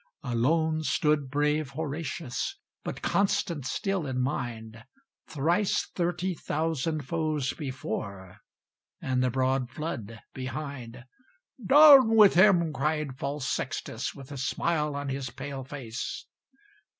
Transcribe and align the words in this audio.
Alone 0.23 0.81
stood 0.81 1.29
brave 1.29 1.73
Horatius, 1.75 2.57
But 2.83 3.03
constant 3.03 3.67
still 3.67 4.07
in 4.07 4.19
mind; 4.19 4.83
Thrice 5.27 5.85
thirty 5.93 6.33
thousand 6.33 7.01
foes 7.05 7.53
before, 7.53 8.37
And 8.99 9.23
the 9.23 9.29
broad 9.29 9.69
flood 9.69 10.19
behind. 10.33 11.05
"Down 11.63 12.15
with 12.15 12.33
him!" 12.33 12.73
cried 12.73 13.19
false 13.19 13.47
Sextus, 13.47 14.15
With 14.15 14.31
a 14.31 14.39
smile 14.39 14.95
on 14.95 15.09
his 15.09 15.29
pale 15.29 15.63
face. 15.63 16.25